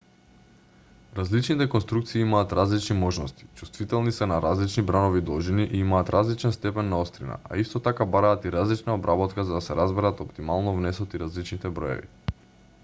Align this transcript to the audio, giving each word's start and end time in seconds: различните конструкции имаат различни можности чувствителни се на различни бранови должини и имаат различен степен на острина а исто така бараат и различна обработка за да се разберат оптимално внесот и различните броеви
различните 1.17 1.65
конструкции 1.73 2.21
имаат 2.21 2.53
различни 2.59 2.95
можности 3.01 3.49
чувствителни 3.59 4.11
се 4.15 4.25
на 4.31 4.39
различни 4.45 4.83
бранови 4.87 5.21
должини 5.27 5.63
и 5.67 5.77
имаат 5.83 6.09
различен 6.15 6.51
степен 6.57 6.89
на 6.95 6.99
острина 7.03 7.37
а 7.51 7.59
исто 7.65 7.81
така 7.89 8.07
бараат 8.15 8.45
и 8.45 8.51
различна 8.57 8.95
обработка 9.01 9.43
за 9.43 9.53
да 9.53 9.61
се 9.67 9.75
разберат 9.81 10.25
оптимално 10.27 10.73
внесот 10.79 11.13
и 11.13 11.21
различните 11.25 11.69
броеви 11.77 12.11